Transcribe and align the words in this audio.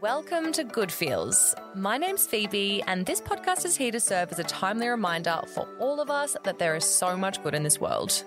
Welcome 0.00 0.52
to 0.52 0.64
Good 0.64 0.92
Feels. 0.92 1.54
My 1.74 1.96
name's 1.96 2.26
Phoebe, 2.26 2.82
and 2.86 3.04
this 3.04 3.20
podcast 3.20 3.64
is 3.64 3.76
here 3.76 3.90
to 3.90 3.98
serve 3.98 4.30
as 4.30 4.38
a 4.38 4.44
timely 4.44 4.88
reminder 4.88 5.40
for 5.54 5.66
all 5.78 6.00
of 6.00 6.10
us 6.10 6.36
that 6.44 6.58
there 6.58 6.76
is 6.76 6.84
so 6.84 7.16
much 7.16 7.42
good 7.42 7.54
in 7.54 7.62
this 7.62 7.80
world. 7.80 8.24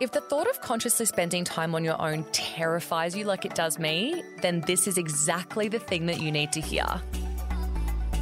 If 0.00 0.12
the 0.12 0.20
thought 0.22 0.48
of 0.48 0.60
consciously 0.60 1.06
spending 1.06 1.44
time 1.44 1.74
on 1.74 1.84
your 1.84 2.00
own 2.00 2.24
terrifies 2.32 3.16
you 3.16 3.24
like 3.24 3.44
it 3.44 3.54
does 3.54 3.78
me, 3.78 4.22
then 4.40 4.60
this 4.62 4.86
is 4.86 4.96
exactly 4.96 5.68
the 5.68 5.78
thing 5.78 6.06
that 6.06 6.20
you 6.20 6.32
need 6.32 6.52
to 6.52 6.60
hear. 6.60 6.86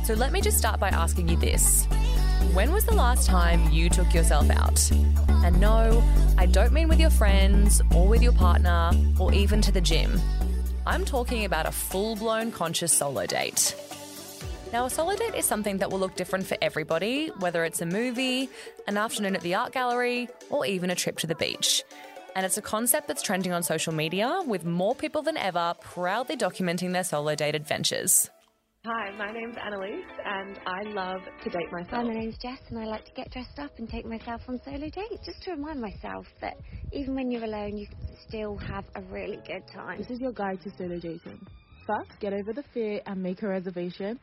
So 0.04 0.14
let 0.14 0.32
me 0.32 0.40
just 0.40 0.59
start 0.59 0.80
by 0.80 0.88
asking 0.88 1.29
you 1.29 1.36
this 1.36 1.86
When 2.54 2.72
was 2.72 2.84
the 2.84 2.95
last 2.95 3.27
time 3.27 3.70
you 3.70 3.88
took 3.88 4.12
yourself 4.12 4.50
out? 4.50 4.90
And 5.45 5.61
no, 5.61 6.02
I 6.38 6.46
don't 6.46 6.72
mean 6.72 6.88
with 6.88 7.00
your 7.00 7.11
friends 7.11 7.82
or 7.95 8.09
with 8.09 8.22
your 8.22 8.32
partner 8.32 8.90
or 9.18 9.32
even 9.32 9.61
to 9.62 9.72
the 9.72 9.80
gym. 9.80 10.20
I'm 10.85 11.05
talking 11.05 11.45
about 11.45 11.67
a 11.67 11.71
full 11.71 12.17
blown 12.17 12.51
conscious 12.51 12.93
solo 12.93 13.25
date. 13.25 13.77
Now, 14.73 14.87
a 14.87 14.91
solo 14.91 15.15
date 15.15 15.37
is 15.37 15.45
something 15.45 15.79
that 15.79 15.93
will 15.93 16.01
look 16.01 16.16
different 16.16 16.45
for 16.45 16.56
everybody, 16.61 17.29
whether 17.39 17.65
it's 17.65 17.80
a 17.80 17.87
movie, 17.87 18.48
an 18.89 18.97
afternoon 18.97 19.37
at 19.37 19.42
the 19.42 19.55
art 19.55 19.73
gallery, 19.73 20.29
or 20.51 20.66
even 20.66 20.91
a 20.91 20.97
trip 20.97 21.19
to 21.19 21.29
the 21.29 21.37
beach. 21.37 21.84
And 22.34 22.45
it's 22.45 22.56
a 22.56 22.62
concept 22.62 23.06
that's 23.06 23.23
trending 23.23 23.53
on 23.53 23.62
social 23.62 23.95
media, 23.95 24.41
with 24.45 24.65
more 24.65 24.97
people 24.97 25.23
than 25.23 25.37
ever 25.37 25.75
proudly 25.80 26.37
documenting 26.37 26.92
their 26.92 27.05
solo 27.05 27.37
date 27.37 27.55
adventures. 27.55 28.28
Hi, 28.84 29.16
my 29.16 29.30
name's 29.30 29.54
Annalise, 29.64 30.04
and 30.27 30.59
I 30.66 30.82
love 30.82 31.20
to 31.45 31.50
date 31.50 31.70
myself. 31.70 31.92
Hi, 31.92 32.02
my 32.02 32.14
name's 32.14 32.36
Jess, 32.42 32.59
and 32.68 32.80
I 32.80 32.84
like 32.84 33.05
to 33.05 33.12
get 33.12 33.30
dressed 33.30 33.56
up 33.60 33.70
and 33.78 33.88
take 33.88 34.05
myself 34.05 34.41
on 34.48 34.60
solo 34.64 34.91
dates 34.91 35.24
just 35.24 35.41
to 35.45 35.52
remind 35.52 35.80
myself 35.80 36.27
that 36.41 36.56
even 36.91 37.14
when 37.14 37.30
you're 37.30 37.45
alone, 37.45 37.77
you 37.77 37.86
can 37.86 38.16
still 38.27 38.56
have 38.56 38.84
a 38.96 39.02
really 39.02 39.38
good 39.46 39.62
time. 39.72 39.98
This 39.98 40.10
is 40.10 40.18
your 40.18 40.32
guide 40.32 40.62
to 40.64 40.70
solo 40.77 40.98
dating. 40.98 41.46
First, 41.86 42.10
get 42.18 42.32
over 42.32 42.52
the 42.52 42.64
fear 42.74 43.00
and 43.06 43.22
make 43.22 43.42
a 43.42 43.48
reservation 43.48 44.18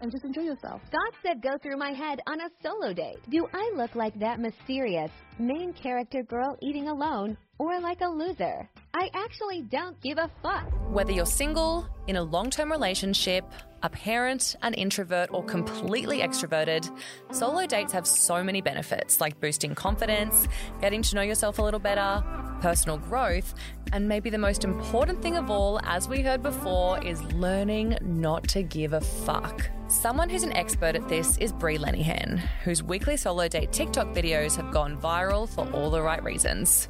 and 0.00 0.10
just 0.10 0.24
enjoy 0.24 0.42
yourself. 0.42 0.80
Thoughts 0.90 1.16
that 1.24 1.40
go 1.40 1.58
through 1.58 1.76
my 1.76 1.90
head 1.90 2.20
on 2.26 2.40
a 2.40 2.50
solo 2.62 2.92
date. 2.92 3.18
Do 3.28 3.48
I 3.52 3.72
look 3.76 3.94
like 3.94 4.18
that 4.18 4.40
mysterious 4.40 5.10
main 5.38 5.72
character 5.72 6.22
girl 6.22 6.56
eating 6.60 6.88
alone 6.88 7.36
or 7.58 7.78
like 7.80 8.00
a 8.00 8.08
loser? 8.08 8.68
I 8.94 9.10
actually 9.14 9.62
don't 9.62 10.00
give 10.00 10.18
a 10.18 10.30
fuck. 10.42 10.64
Whether 10.90 11.12
you're 11.12 11.26
single, 11.26 11.86
in 12.06 12.16
a 12.16 12.22
long 12.22 12.50
term 12.50 12.70
relationship, 12.72 13.44
a 13.82 13.88
parent, 13.88 14.56
an 14.62 14.74
introvert, 14.74 15.30
or 15.32 15.44
completely 15.44 16.18
extroverted, 16.18 16.90
solo 17.32 17.66
dates 17.66 17.92
have 17.92 18.06
so 18.06 18.42
many 18.42 18.60
benefits 18.60 19.20
like 19.20 19.40
boosting 19.40 19.74
confidence, 19.74 20.48
getting 20.80 21.02
to 21.02 21.14
know 21.14 21.22
yourself 21.22 21.58
a 21.58 21.62
little 21.62 21.80
better, 21.80 22.22
personal 22.60 22.98
growth, 22.98 23.54
and 23.92 24.08
maybe 24.08 24.28
the 24.28 24.38
most 24.38 24.64
important 24.64 25.22
thing 25.22 25.36
of 25.36 25.50
all, 25.50 25.80
as 25.84 26.08
we 26.08 26.20
heard 26.20 26.42
before, 26.42 27.02
is 27.04 27.22
learning 27.34 27.96
not 28.02 28.46
to 28.48 28.62
give 28.62 28.92
a 28.92 29.00
fuck. 29.00 29.70
Someone 29.90 30.30
who's 30.30 30.44
an 30.44 30.52
expert 30.52 30.94
at 30.94 31.08
this 31.08 31.36
is 31.38 31.52
Bree 31.52 31.76
Lenehan, 31.76 32.38
whose 32.62 32.80
weekly 32.80 33.16
solo 33.16 33.48
date 33.48 33.72
TikTok 33.72 34.14
videos 34.14 34.54
have 34.54 34.70
gone 34.70 34.96
viral 34.96 35.48
for 35.48 35.68
all 35.72 35.90
the 35.90 36.00
right 36.00 36.22
reasons. 36.22 36.88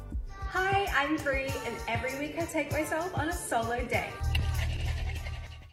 Hi, 0.49 0.85
I'm 0.95 1.15
Bree, 1.17 1.51
and 1.65 1.75
every 1.87 2.19
week 2.19 2.35
I 2.37 2.45
take 2.45 2.71
myself 2.71 3.11
on 3.17 3.29
a 3.29 3.33
solo 3.33 3.83
date. 3.85 4.13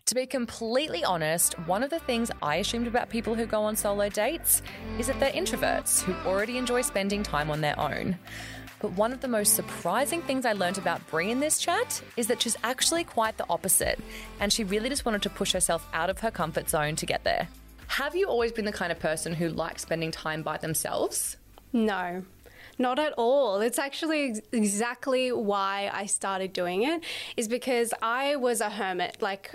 To 0.06 0.14
be 0.14 0.24
completely 0.24 1.04
honest, 1.04 1.52
one 1.68 1.82
of 1.82 1.90
the 1.90 1.98
things 1.98 2.30
I 2.40 2.56
assumed 2.56 2.86
about 2.86 3.10
people 3.10 3.34
who 3.34 3.44
go 3.44 3.62
on 3.62 3.76
solo 3.76 4.08
dates 4.08 4.62
is 4.98 5.06
that 5.08 5.20
they're 5.20 5.30
introverts 5.30 6.02
who 6.02 6.14
already 6.26 6.56
enjoy 6.56 6.80
spending 6.80 7.22
time 7.22 7.50
on 7.50 7.60
their 7.60 7.78
own. 7.78 8.18
But 8.80 8.92
one 8.92 9.12
of 9.12 9.20
the 9.20 9.28
most 9.28 9.54
surprising 9.54 10.22
things 10.22 10.46
I 10.46 10.52
learned 10.52 10.78
about 10.78 11.04
Bree 11.08 11.30
in 11.30 11.40
this 11.40 11.58
chat 11.58 12.00
is 12.16 12.28
that 12.28 12.40
she's 12.40 12.56
actually 12.62 13.04
quite 13.04 13.36
the 13.36 13.46
opposite, 13.50 13.98
and 14.38 14.52
she 14.52 14.62
really 14.64 14.88
just 14.88 15.04
wanted 15.04 15.22
to 15.22 15.30
push 15.30 15.52
herself 15.52 15.86
out 15.92 16.10
of 16.10 16.20
her 16.20 16.30
comfort 16.30 16.70
zone 16.70 16.94
to 16.96 17.06
get 17.06 17.24
there. 17.24 17.48
Have 17.88 18.14
you 18.14 18.28
always 18.28 18.52
been 18.52 18.66
the 18.66 18.72
kind 18.72 18.92
of 18.92 19.00
person 19.00 19.34
who 19.34 19.48
likes 19.48 19.82
spending 19.82 20.10
time 20.10 20.42
by 20.42 20.58
themselves? 20.58 21.36
No, 21.72 22.22
not 22.78 22.98
at 22.98 23.14
all. 23.14 23.60
It's 23.60 23.78
actually 23.78 24.30
ex- 24.30 24.40
exactly 24.52 25.32
why 25.32 25.90
I 25.92 26.06
started 26.06 26.52
doing 26.52 26.84
it, 26.84 27.02
is 27.36 27.48
because 27.48 27.92
I 28.00 28.36
was 28.36 28.60
a 28.60 28.70
hermit. 28.70 29.16
Like, 29.20 29.54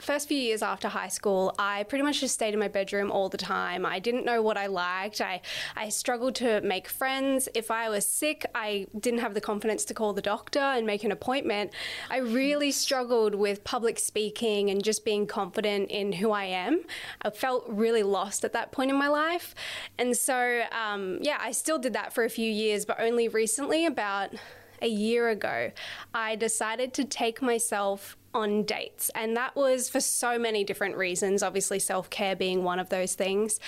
first 0.00 0.28
few 0.28 0.38
years 0.38 0.62
after 0.62 0.88
high 0.88 1.08
school, 1.08 1.54
I 1.58 1.84
pretty 1.84 2.02
much 2.02 2.20
just 2.20 2.34
stayed 2.34 2.54
in 2.54 2.60
my 2.60 2.68
bedroom 2.68 3.10
all 3.10 3.28
the 3.28 3.38
time. 3.38 3.84
I 3.86 3.98
didn't 3.98 4.24
know 4.24 4.42
what 4.42 4.56
I 4.56 4.66
liked. 4.66 5.20
I, 5.20 5.40
I 5.76 5.88
struggled 5.88 6.34
to 6.36 6.60
make 6.62 6.88
friends. 6.88 7.48
If 7.54 7.70
I 7.70 7.88
was 7.88 8.06
sick, 8.06 8.46
I 8.54 8.86
didn't 8.98 9.20
have 9.20 9.34
the 9.34 9.40
confidence 9.40 9.84
to 9.86 9.94
call 9.94 10.12
the 10.12 10.22
doctor 10.22 10.58
and 10.58 10.86
make 10.86 11.04
an 11.04 11.12
appointment. 11.12 11.72
I 12.10 12.18
really 12.18 12.70
struggled 12.70 13.34
with 13.34 13.64
public 13.64 13.98
speaking 13.98 14.70
and 14.70 14.82
just 14.82 15.04
being 15.04 15.26
confident 15.26 15.90
in 15.90 16.12
who 16.12 16.30
I 16.32 16.44
am. 16.44 16.82
I 17.22 17.30
felt 17.30 17.64
really 17.68 18.02
lost 18.02 18.44
at 18.44 18.52
that 18.52 18.72
point 18.72 18.90
in 18.90 18.96
my 18.96 19.08
life. 19.08 19.54
And 19.98 20.16
so, 20.16 20.62
um, 20.72 21.18
yeah, 21.20 21.38
I 21.40 21.52
still 21.52 21.78
did 21.78 21.92
that 21.92 22.12
for 22.12 22.24
a 22.24 22.30
few 22.30 22.50
years, 22.50 22.84
but 22.84 22.98
only 23.00 23.28
recently, 23.28 23.86
about 23.86 24.34
a 24.82 24.88
year 24.88 25.28
ago, 25.28 25.72
I 26.14 26.36
decided 26.36 26.94
to 26.94 27.04
take 27.04 27.42
myself 27.42 28.16
on 28.32 28.62
dates. 28.62 29.10
And 29.14 29.36
that 29.36 29.56
was 29.56 29.88
for 29.88 30.00
so 30.00 30.38
many 30.38 30.64
different 30.64 30.96
reasons, 30.96 31.42
obviously, 31.42 31.78
self 31.78 32.10
care 32.10 32.36
being 32.36 32.62
one 32.62 32.78
of 32.78 32.88
those 32.88 33.14
things. 33.14 33.58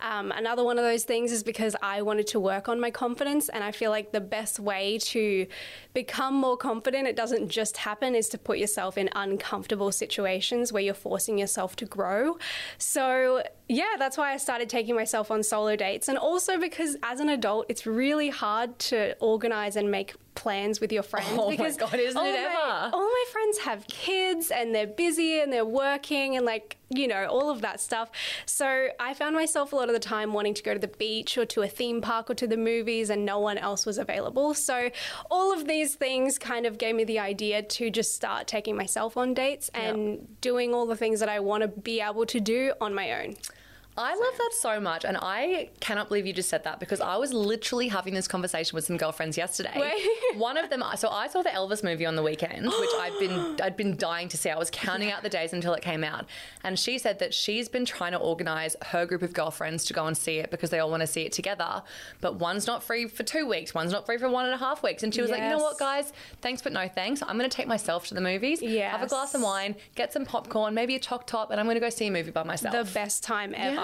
Um, 0.00 0.32
another 0.32 0.64
one 0.64 0.78
of 0.78 0.84
those 0.84 1.04
things 1.04 1.32
is 1.32 1.42
because 1.42 1.74
I 1.82 2.02
wanted 2.02 2.26
to 2.28 2.40
work 2.40 2.68
on 2.68 2.80
my 2.80 2.90
confidence. 2.90 3.48
And 3.48 3.64
I 3.64 3.72
feel 3.72 3.90
like 3.90 4.12
the 4.12 4.20
best 4.20 4.60
way 4.60 4.98
to 4.98 5.46
become 5.94 6.34
more 6.34 6.56
confident, 6.56 7.08
it 7.08 7.16
doesn't 7.16 7.48
just 7.48 7.76
happen, 7.76 8.14
is 8.14 8.28
to 8.30 8.38
put 8.38 8.58
yourself 8.58 8.96
in 8.96 9.10
uncomfortable 9.14 9.92
situations 9.92 10.72
where 10.72 10.82
you're 10.82 10.94
forcing 10.94 11.38
yourself 11.38 11.76
to 11.76 11.84
grow. 11.84 12.38
So, 12.78 13.42
yeah, 13.72 13.94
that's 13.98 14.16
why 14.18 14.32
I 14.32 14.36
started 14.36 14.68
taking 14.68 14.94
myself 14.94 15.30
on 15.30 15.42
solo 15.42 15.76
dates. 15.76 16.08
And 16.08 16.18
also 16.18 16.58
because 16.58 16.96
as 17.02 17.20
an 17.20 17.28
adult, 17.30 17.66
it's 17.68 17.86
really 17.86 18.28
hard 18.28 18.78
to 18.90 19.16
organize 19.18 19.76
and 19.76 19.90
make 19.90 20.14
plans 20.34 20.80
with 20.80 20.92
your 20.92 21.02
friends. 21.02 21.28
Oh 21.32 21.46
my 21.46 21.50
because 21.56 21.76
God, 21.76 21.94
isn't 21.94 22.16
all 22.18 22.24
it 22.26 22.32
my- 22.32 22.38
ever? 22.38 22.90
all 22.96 23.08
my 23.20 23.24
friends 23.32 23.58
have 23.58 23.86
kids 23.86 24.50
and 24.50 24.74
they're 24.74 24.86
busy 24.86 25.40
and 25.40 25.52
they're 25.52 25.64
working 25.64 26.36
and 26.36 26.44
like 26.44 26.76
you 26.90 27.06
know 27.08 27.24
all 27.26 27.48
of 27.50 27.60
that 27.62 27.80
stuff 27.80 28.10
so 28.44 28.88
i 29.00 29.14
found 29.14 29.34
myself 29.34 29.72
a 29.72 29.76
lot 29.76 29.88
of 29.88 29.94
the 29.94 30.00
time 30.00 30.32
wanting 30.34 30.52
to 30.52 30.62
go 30.62 30.72
to 30.74 30.78
the 30.78 30.88
beach 30.88 31.38
or 31.38 31.46
to 31.46 31.62
a 31.62 31.68
theme 31.68 32.00
park 32.02 32.28
or 32.30 32.34
to 32.34 32.46
the 32.46 32.56
movies 32.56 33.08
and 33.10 33.24
no 33.24 33.38
one 33.38 33.56
else 33.56 33.86
was 33.86 33.96
available 33.98 34.52
so 34.54 34.90
all 35.30 35.52
of 35.54 35.66
these 35.66 35.94
things 35.94 36.38
kind 36.38 36.66
of 36.66 36.76
gave 36.78 36.94
me 36.94 37.04
the 37.04 37.18
idea 37.18 37.62
to 37.62 37.90
just 37.90 38.14
start 38.14 38.46
taking 38.46 38.76
myself 38.76 39.16
on 39.16 39.32
dates 39.32 39.70
and 39.74 40.26
doing 40.42 40.74
all 40.74 40.86
the 40.86 40.96
things 40.96 41.18
that 41.20 41.28
i 41.30 41.40
want 41.40 41.62
to 41.62 41.68
be 41.68 42.00
able 42.00 42.26
to 42.26 42.40
do 42.40 42.72
on 42.80 42.94
my 42.94 43.12
own 43.22 43.34
I 43.96 44.14
love 44.14 44.38
that 44.38 44.50
so 44.54 44.80
much, 44.80 45.04
and 45.04 45.18
I 45.20 45.68
cannot 45.80 46.08
believe 46.08 46.26
you 46.26 46.32
just 46.32 46.48
said 46.48 46.64
that 46.64 46.80
because 46.80 47.00
I 47.02 47.16
was 47.16 47.32
literally 47.34 47.88
having 47.88 48.14
this 48.14 48.26
conversation 48.26 48.74
with 48.74 48.86
some 48.86 48.96
girlfriends 48.96 49.36
yesterday. 49.36 49.72
Wait. 49.76 50.02
One 50.38 50.56
of 50.56 50.70
them, 50.70 50.82
so 50.96 51.10
I 51.10 51.28
saw 51.28 51.42
the 51.42 51.50
Elvis 51.50 51.84
movie 51.84 52.06
on 52.06 52.16
the 52.16 52.22
weekend, 52.22 52.64
which 52.80 52.90
I'd 52.98 53.16
been 53.18 53.60
I'd 53.60 53.76
been 53.76 53.96
dying 53.98 54.28
to 54.28 54.38
see. 54.38 54.48
I 54.48 54.56
was 54.56 54.70
counting 54.70 55.10
out 55.10 55.22
the 55.22 55.28
days 55.28 55.52
until 55.52 55.74
it 55.74 55.82
came 55.82 56.04
out, 56.04 56.24
and 56.64 56.78
she 56.78 56.96
said 56.96 57.18
that 57.18 57.34
she's 57.34 57.68
been 57.68 57.84
trying 57.84 58.12
to 58.12 58.18
organize 58.18 58.76
her 58.86 59.04
group 59.04 59.20
of 59.20 59.34
girlfriends 59.34 59.84
to 59.86 59.92
go 59.92 60.06
and 60.06 60.16
see 60.16 60.38
it 60.38 60.50
because 60.50 60.70
they 60.70 60.78
all 60.78 60.90
want 60.90 61.02
to 61.02 61.06
see 61.06 61.22
it 61.22 61.32
together. 61.32 61.82
But 62.22 62.36
one's 62.36 62.66
not 62.66 62.82
free 62.82 63.06
for 63.08 63.24
two 63.24 63.46
weeks, 63.46 63.74
one's 63.74 63.92
not 63.92 64.06
free 64.06 64.16
for 64.16 64.30
one 64.30 64.46
and 64.46 64.54
a 64.54 64.58
half 64.58 64.82
weeks, 64.82 65.02
and 65.02 65.14
she 65.14 65.20
was 65.20 65.30
like, 65.30 65.42
you 65.42 65.50
know 65.50 65.58
what, 65.58 65.78
guys, 65.78 66.14
thanks 66.40 66.62
but 66.62 66.72
no 66.72 66.88
thanks. 66.88 67.20
I'm 67.22 67.36
going 67.36 67.50
to 67.50 67.54
take 67.54 67.66
myself 67.66 68.06
to 68.06 68.14
the 68.14 68.22
movies, 68.22 68.62
have 68.92 69.02
a 69.02 69.06
glass 69.06 69.34
of 69.34 69.42
wine, 69.42 69.76
get 69.96 70.14
some 70.14 70.24
popcorn, 70.24 70.72
maybe 70.72 70.94
a 70.94 70.98
choc 70.98 71.26
top, 71.26 71.50
and 71.50 71.60
I'm 71.60 71.66
going 71.66 71.76
to 71.76 71.80
go 71.80 71.90
see 71.90 72.06
a 72.06 72.10
movie 72.10 72.30
by 72.30 72.42
myself. 72.42 72.74
the 72.74 72.90
best 72.94 73.22
time 73.22 73.54
ever. 73.54 73.74
Yeah. 73.74 73.81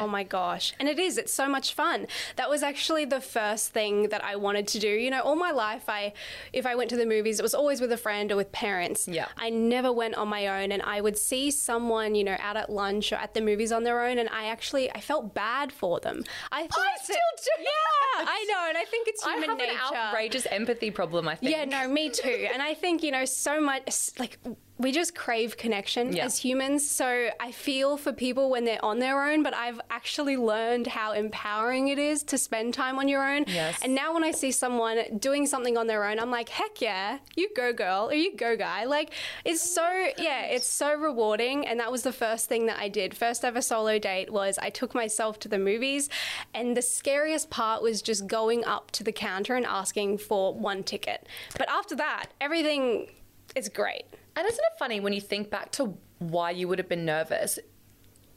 Oh 0.00 0.06
my 0.08 0.22
gosh. 0.24 0.74
And 0.78 0.88
it 0.88 0.98
is, 0.98 1.18
it's 1.18 1.32
so 1.32 1.48
much 1.48 1.74
fun. 1.74 2.06
That 2.36 2.48
was 2.50 2.62
actually 2.62 3.04
the 3.04 3.20
first 3.20 3.72
thing 3.72 4.08
that 4.08 4.24
I 4.24 4.36
wanted 4.36 4.66
to 4.68 4.78
do. 4.78 4.88
You 4.88 5.10
know, 5.10 5.22
all 5.22 5.36
my 5.36 5.50
life 5.50 5.84
I 5.88 6.12
if 6.52 6.66
I 6.66 6.74
went 6.74 6.90
to 6.90 6.96
the 6.96 7.06
movies, 7.06 7.38
it 7.38 7.42
was 7.42 7.54
always 7.54 7.80
with 7.80 7.92
a 7.92 7.96
friend 7.96 8.30
or 8.32 8.36
with 8.36 8.52
parents. 8.52 9.06
Yeah. 9.08 9.26
I 9.36 9.50
never 9.50 9.92
went 9.92 10.14
on 10.16 10.28
my 10.28 10.46
own 10.46 10.72
and 10.72 10.82
I 10.82 11.00
would 11.00 11.16
see 11.18 11.50
someone, 11.50 12.14
you 12.14 12.24
know, 12.24 12.36
out 12.40 12.56
at 12.56 12.70
lunch 12.70 13.12
or 13.12 13.16
at 13.16 13.34
the 13.34 13.40
movies 13.40 13.72
on 13.72 13.82
their 13.84 14.04
own 14.04 14.18
and 14.18 14.28
I 14.30 14.46
actually 14.46 14.90
I 14.92 15.00
felt 15.00 15.34
bad 15.34 15.72
for 15.72 16.00
them. 16.00 16.24
I 16.52 16.66
thought 16.66 16.80
I 16.80 16.92
that- 16.96 17.04
still 17.04 17.16
do 17.42 17.62
Yeah, 17.62 17.68
that. 18.16 18.24
I 18.28 18.44
know, 18.50 18.68
and 18.68 18.78
I 18.78 18.84
think 18.84 19.08
it's 19.08 19.24
human 19.24 19.44
I 19.44 19.46
have 19.52 19.58
nature. 19.58 19.72
an 19.72 19.96
outrageous 19.96 20.46
empathy 20.50 20.90
problem, 20.90 21.26
I 21.28 21.34
think. 21.34 21.50
Yeah, 21.52 21.64
no, 21.64 21.88
me 21.88 22.10
too. 22.10 22.48
And 22.52 22.62
I 22.62 22.74
think, 22.74 23.02
you 23.02 23.10
know, 23.10 23.24
so 23.24 23.60
much 23.60 24.10
like 24.18 24.38
we 24.84 24.92
just 24.92 25.14
crave 25.14 25.56
connection 25.56 26.12
Yeah. 26.14 26.26
as 26.26 26.38
humans. 26.38 26.88
So 26.88 27.30
I 27.40 27.50
feel 27.52 27.96
for 27.96 28.12
people 28.12 28.50
when 28.50 28.64
they're 28.64 28.84
on 28.84 28.98
their 28.98 29.20
own, 29.28 29.42
but 29.42 29.54
I've 29.54 29.80
actually 29.90 30.36
learned 30.36 30.86
how 30.86 31.12
empowering 31.12 31.88
it 31.88 31.98
is 31.98 32.22
to 32.24 32.36
spend 32.38 32.74
time 32.74 32.98
on 32.98 33.08
your 33.08 33.26
own. 33.28 33.46
Yes. 33.48 33.80
And 33.82 33.94
now 33.94 34.12
when 34.14 34.22
I 34.22 34.30
see 34.30 34.52
someone 34.52 34.98
doing 35.18 35.46
something 35.46 35.76
on 35.76 35.86
their 35.86 36.04
own, 36.04 36.20
I'm 36.20 36.30
like, 36.30 36.50
heck 36.50 36.80
yeah, 36.80 37.18
you 37.34 37.48
go 37.56 37.72
girl 37.72 38.10
or 38.10 38.14
you 38.14 38.36
go 38.36 38.56
guy. 38.56 38.84
Like 38.84 39.12
it's 39.44 39.62
so 39.62 39.88
yeah, 40.18 40.42
it's 40.42 40.66
so 40.66 40.94
rewarding. 40.94 41.66
And 41.66 41.80
that 41.80 41.90
was 41.90 42.02
the 42.02 42.12
first 42.12 42.48
thing 42.48 42.66
that 42.66 42.78
I 42.78 42.88
did. 42.88 43.16
First 43.16 43.44
ever 43.44 43.62
solo 43.62 43.98
date 43.98 44.30
was 44.30 44.58
I 44.58 44.68
took 44.70 44.94
myself 44.94 45.38
to 45.40 45.48
the 45.48 45.58
movies 45.58 46.10
and 46.52 46.76
the 46.76 46.82
scariest 46.82 47.48
part 47.48 47.82
was 47.82 48.02
just 48.02 48.26
going 48.26 48.64
up 48.66 48.90
to 48.92 49.02
the 49.02 49.12
counter 49.12 49.54
and 49.54 49.64
asking 49.64 50.18
for 50.18 50.52
one 50.52 50.82
ticket. 50.84 51.26
But 51.56 51.68
after 51.70 51.96
that, 51.96 52.26
everything 52.40 53.08
is 53.54 53.68
great. 53.68 54.04
And 54.36 54.46
isn't 54.46 54.64
it 54.64 54.78
funny 54.78 55.00
when 55.00 55.12
you 55.12 55.20
think 55.20 55.50
back 55.50 55.70
to 55.72 55.96
why 56.18 56.50
you 56.50 56.68
would 56.68 56.78
have 56.78 56.88
been 56.88 57.04
nervous. 57.04 57.58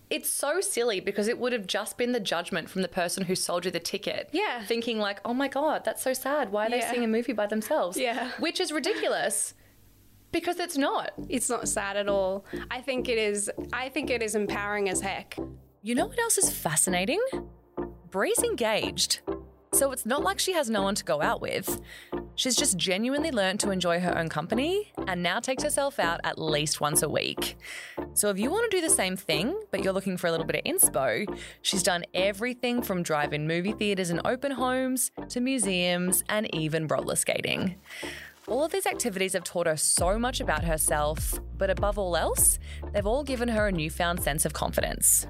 It's 0.10 0.30
so 0.30 0.62
silly 0.62 1.00
because 1.00 1.28
it 1.28 1.38
would 1.38 1.52
have 1.52 1.68
just 1.68 1.98
been 1.98 2.14
the 2.14 2.20
judgment 2.20 2.70
from 2.70 2.82
the 2.82 2.88
person 2.88 3.26
who 3.26 3.36
sold 3.36 3.66
you 3.66 3.72
the 3.72 3.80
ticket. 3.80 4.30
Yeah. 4.32 4.64
Thinking, 4.64 5.00
like, 5.00 5.20
oh 5.26 5.34
my 5.34 5.48
God, 5.48 5.84
that's 5.84 6.02
so 6.02 6.14
sad. 6.14 6.52
Why 6.52 6.68
are 6.68 6.70
they 6.70 6.82
seeing 6.82 7.04
a 7.04 7.08
movie 7.08 7.34
by 7.34 7.48
themselves? 7.48 7.98
Yeah. 7.98 8.32
Which 8.40 8.62
is 8.62 8.72
ridiculous 8.72 9.54
because 10.32 10.60
it's 10.60 10.78
not. 10.78 11.12
It's 11.28 11.50
not 11.50 11.68
sad 11.68 11.98
at 11.98 12.08
all. 12.08 12.46
I 12.72 12.80
think 12.82 13.10
it 13.10 13.18
is. 13.18 13.52
I 13.74 13.90
think 13.90 14.10
it 14.10 14.22
is 14.22 14.36
empowering 14.36 14.88
as 14.90 15.02
heck. 15.02 15.38
You 15.82 15.96
know 15.96 16.06
what 16.06 16.20
else 16.20 16.38
is 16.38 16.50
fascinating? 16.50 17.22
Bree's 18.10 18.40
engaged. 18.40 19.20
So 19.74 19.92
it's 19.92 20.06
not 20.06 20.24
like 20.24 20.40
she 20.40 20.54
has 20.54 20.70
no 20.70 20.82
one 20.82 20.96
to 20.96 21.04
go 21.04 21.22
out 21.22 21.42
with. 21.42 21.82
She's 22.36 22.56
just 22.56 22.78
genuinely 22.78 23.32
learned 23.32 23.60
to 23.62 23.72
enjoy 23.72 24.00
her 24.00 24.18
own 24.18 24.30
company 24.30 24.92
and 25.08 25.22
now 25.22 25.40
takes 25.40 25.64
herself 25.64 26.00
out 26.00 26.20
at 26.24 26.40
least 26.40 26.80
once 26.80 27.02
a 27.02 27.10
week. 27.10 27.58
So 28.14 28.30
if 28.30 28.40
you 28.40 28.50
want 28.50 28.70
to 28.70 28.78
do 28.78 28.82
the 28.82 28.94
same 28.94 29.16
thing, 29.16 29.60
but 29.72 29.84
you're 29.84 29.94
looking 29.94 30.18
for 30.18 30.28
a 30.28 30.32
little 30.32 30.46
bit 30.46 30.56
of 30.56 30.64
inspo, 30.64 31.28
she's 31.62 31.84
done 31.84 32.06
everything 32.14 32.82
from 32.82 33.04
drive 33.04 33.34
in 33.34 33.48
movie 33.48 33.74
theatres 33.74 34.10
and 34.10 34.22
open 34.26 34.52
homes 34.52 35.12
to 35.30 35.40
museums 35.40 36.24
and 36.30 36.54
even 36.56 36.88
roller 36.88 37.16
skating. 37.16 37.76
All 38.48 38.64
of 38.64 38.72
these 38.72 38.86
activities 38.86 39.34
have 39.34 39.44
taught 39.44 39.68
her 39.68 39.76
so 39.76 40.18
much 40.18 40.40
about 40.40 40.64
herself, 40.64 41.38
but 41.58 41.70
above 41.70 42.00
all 42.00 42.16
else, 42.16 42.60
they've 42.94 43.06
all 43.06 43.24
given 43.24 43.50
her 43.50 43.68
a 43.68 43.72
newfound 43.72 44.24
sense 44.24 44.46
of 44.46 44.54
confidence. 44.54 45.28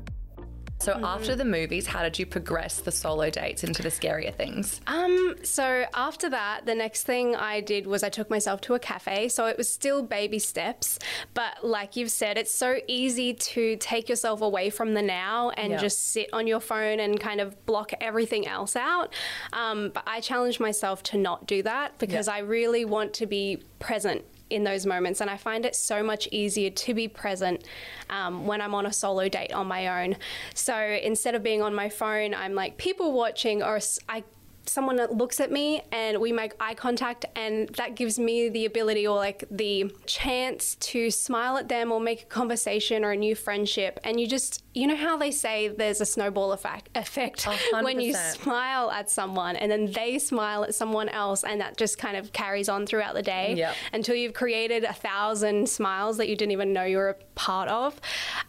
So, 0.79 0.93
after 1.03 1.35
the 1.35 1.43
movies, 1.43 1.87
how 1.87 2.03
did 2.03 2.19
you 2.19 2.25
progress 2.25 2.81
the 2.81 2.91
solo 2.91 3.29
dates 3.29 3.63
into 3.63 3.81
the 3.81 3.89
scarier 3.89 4.33
things? 4.33 4.79
Um, 4.87 5.35
so 5.43 5.85
after 5.93 6.29
that, 6.29 6.65
the 6.65 6.75
next 6.75 7.03
thing 7.03 7.35
I 7.35 7.61
did 7.61 7.87
was 7.87 8.03
I 8.03 8.09
took 8.09 8.29
myself 8.29 8.61
to 8.61 8.75
a 8.75 8.79
cafe. 8.79 9.27
So 9.29 9.47
it 9.47 9.57
was 9.57 9.67
still 9.69 10.03
baby 10.03 10.39
steps, 10.39 10.99
but 11.33 11.65
like 11.65 11.95
you've 11.95 12.11
said, 12.11 12.37
it's 12.37 12.51
so 12.51 12.77
easy 12.87 13.33
to 13.33 13.75
take 13.77 14.07
yourself 14.07 14.41
away 14.41 14.69
from 14.69 14.93
the 14.93 15.01
now 15.01 15.49
and 15.51 15.71
Yeah. 15.73 15.77
just 15.79 16.11
sit 16.11 16.29
on 16.31 16.45
your 16.47 16.59
phone 16.59 16.99
and 16.99 17.19
kind 17.19 17.41
of 17.41 17.65
block 17.65 17.91
everything 17.99 18.47
else 18.47 18.75
out. 18.75 19.13
Um, 19.53 19.89
but 19.93 20.03
I 20.05 20.21
challenged 20.21 20.59
myself 20.59 21.01
to 21.03 21.17
not 21.17 21.47
do 21.47 21.63
that 21.63 21.97
because 21.97 22.27
Yeah. 22.27 22.35
I 22.35 22.39
really 22.39 22.85
want 22.85 23.13
to 23.15 23.25
be 23.25 23.63
present 23.79 24.23
in 24.49 24.63
those 24.63 24.85
moments. 24.85 25.21
And 25.21 25.29
I 25.29 25.37
find 25.37 25.65
it 25.65 25.75
so 25.75 26.03
much 26.03 26.27
easier 26.31 26.69
to 26.69 26.93
be 26.93 27.07
present 27.07 27.65
um, 28.09 28.45
when 28.45 28.61
I'm 28.61 28.73
on 28.73 28.85
a 28.85 28.93
solo 28.93 29.29
date 29.29 29.53
on 29.53 29.67
my 29.67 30.03
own. 30.03 30.17
So 30.53 30.75
instead 30.75 31.35
of 31.35 31.43
being 31.43 31.61
on 31.61 31.73
my 31.73 31.89
phone, 31.89 32.33
I'm 32.33 32.53
like 32.53 32.77
people 32.77 33.13
watching 33.13 33.63
or 33.63 33.79
I 34.09 34.23
someone 34.69 34.95
that 34.97 35.15
looks 35.15 35.39
at 35.39 35.51
me 35.51 35.81
and 35.91 36.19
we 36.19 36.31
make 36.31 36.53
eye 36.59 36.73
contact 36.73 37.25
and 37.35 37.69
that 37.69 37.95
gives 37.95 38.19
me 38.19 38.49
the 38.49 38.65
ability 38.65 39.07
or 39.07 39.15
like 39.17 39.43
the 39.49 39.91
chance 40.05 40.75
to 40.75 41.09
smile 41.09 41.57
at 41.57 41.69
them 41.69 41.91
or 41.91 41.99
make 41.99 42.23
a 42.23 42.25
conversation 42.25 43.03
or 43.05 43.11
a 43.11 43.15
new 43.17 43.35
friendship. 43.35 43.99
And 44.03 44.19
you 44.19 44.27
just 44.27 44.63
you 44.73 44.85
know 44.87 44.95
how 44.95 45.17
they 45.17 45.31
say 45.31 45.69
there's 45.69 46.01
a 46.01 46.05
snowball 46.05 46.51
effect 46.51 46.89
effect 46.95 47.47
A 47.47 47.81
when 47.83 47.99
you 47.99 48.13
smile 48.13 48.91
at 48.91 49.09
someone 49.09 49.55
and 49.55 49.71
then 49.71 49.91
they 49.91 50.19
smile 50.19 50.63
at 50.63 50.75
someone 50.75 51.09
else 51.09 51.43
and 51.43 51.61
that 51.61 51.77
just 51.77 51.97
kind 51.97 52.15
of 52.15 52.31
carries 52.31 52.69
on 52.69 52.85
throughout 52.85 53.15
the 53.15 53.23
day 53.23 53.55
Yep. 53.57 53.75
until 53.93 54.15
you've 54.15 54.33
created 54.33 54.83
a 54.83 54.93
thousand 54.93 55.67
smiles 55.69 56.17
that 56.17 56.27
you 56.29 56.35
didn't 56.35 56.51
even 56.51 56.73
know 56.73 56.83
you 56.83 56.97
were 56.97 57.09
a 57.09 57.15
part 57.35 57.69
of. 57.69 57.99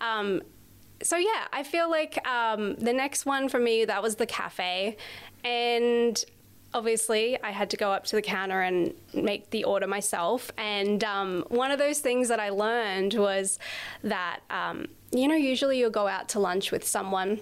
Um, 0.00 0.42
so 1.00 1.16
yeah, 1.16 1.46
I 1.52 1.62
feel 1.62 1.88
like 1.88 2.26
um, 2.26 2.74
the 2.74 2.92
next 2.92 3.24
one 3.24 3.48
for 3.48 3.60
me 3.60 3.84
that 3.84 4.02
was 4.02 4.16
the 4.16 4.26
cafe, 4.26 4.96
and 5.44 6.24
obviously 6.74 7.42
I 7.42 7.50
had 7.50 7.70
to 7.70 7.76
go 7.76 7.92
up 7.92 8.04
to 8.06 8.16
the 8.16 8.22
counter 8.22 8.60
and 8.60 8.92
make 9.14 9.50
the 9.50 9.64
order 9.64 9.86
myself. 9.86 10.50
And 10.58 11.02
um, 11.02 11.44
one 11.48 11.70
of 11.70 11.78
those 11.78 12.00
things 12.00 12.28
that 12.28 12.40
I 12.40 12.50
learned 12.50 13.14
was 13.14 13.58
that 14.02 14.40
um, 14.50 14.86
you 15.10 15.28
know 15.28 15.34
usually 15.36 15.78
you'll 15.78 15.90
go 15.90 16.06
out 16.08 16.28
to 16.30 16.40
lunch 16.40 16.70
with 16.70 16.86
someone. 16.86 17.40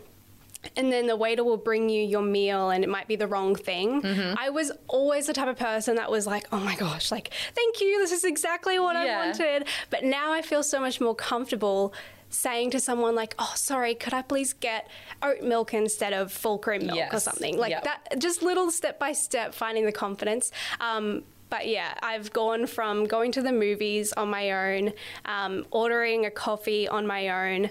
And 0.77 0.91
then 0.91 1.07
the 1.07 1.15
waiter 1.15 1.45
will 1.45 1.59
bring 1.59 1.89
you 1.89 2.03
your 2.03 2.23
meal, 2.23 2.71
and 2.71 2.83
it 2.83 2.89
might 2.91 3.07
be 3.07 3.15
the 3.15 3.29
wrong 3.29 3.55
thing. 3.55 4.03
Mm-hmm. 4.03 4.35
I 4.37 4.51
was 4.51 4.73
always 4.89 5.29
the 5.29 5.33
type 5.33 5.47
of 5.47 5.57
person 5.57 5.95
that 5.95 6.11
was 6.11 6.27
like, 6.27 6.45
"Oh 6.51 6.59
my 6.59 6.75
gosh, 6.75 7.13
like, 7.13 7.33
thank 7.55 7.81
you, 7.81 7.99
this 8.01 8.11
is 8.11 8.25
exactly 8.25 8.77
what 8.81 8.95
Yeah. 8.97 9.21
I 9.21 9.27
wanted." 9.27 9.69
But 9.91 10.03
now 10.03 10.33
I 10.33 10.43
feel 10.43 10.65
so 10.65 10.81
much 10.81 11.01
more 11.01 11.15
comfortable 11.15 11.95
saying 12.37 12.71
to 12.73 12.81
someone 12.81 13.15
like, 13.15 13.35
"Oh, 13.39 13.53
sorry, 13.57 13.95
could 13.95 14.13
I 14.15 14.23
please 14.23 14.53
get 14.53 14.89
oat 15.23 15.43
milk 15.43 15.73
instead 15.75 16.13
of 16.13 16.31
full 16.33 16.59
cream 16.59 16.87
milk 16.87 17.13
or 17.13 17.21
something?" 17.21 17.57
Like 17.59 17.71
Yep. 17.71 17.85
that. 17.85 18.19
Just 18.19 18.43
little 18.43 18.71
step 18.71 18.99
by 18.99 19.13
step, 19.13 19.55
finding 19.55 19.85
the 19.87 19.93
confidence. 19.93 20.53
Um, 20.81 21.25
but 21.49 21.67
yeah, 21.69 21.95
I've 22.03 22.33
gone 22.33 22.67
from 22.67 23.05
going 23.07 23.31
to 23.33 23.43
the 23.43 23.53
movies 23.53 24.13
on 24.13 24.29
my 24.31 24.51
own, 24.51 24.93
um, 25.25 25.65
ordering 25.71 26.27
a 26.27 26.31
coffee 26.31 26.89
on 26.89 27.07
my 27.07 27.29
own. 27.29 27.71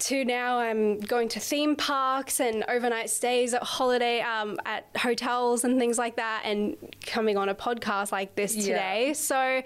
To 0.00 0.24
now, 0.24 0.58
I'm 0.58 0.98
going 0.98 1.28
to 1.28 1.40
theme 1.40 1.76
parks 1.76 2.40
and 2.40 2.64
overnight 2.68 3.10
stays 3.10 3.54
at 3.54 3.62
holiday 3.62 4.20
um, 4.22 4.58
at 4.66 4.86
hotels 4.96 5.62
and 5.62 5.78
things 5.78 5.98
like 5.98 6.16
that, 6.16 6.42
and 6.44 6.76
coming 7.06 7.36
on 7.36 7.48
a 7.48 7.54
podcast 7.54 8.10
like 8.10 8.34
this 8.34 8.56
Yeah. 8.56 8.62
today. 8.74 9.12
So, 9.14 9.62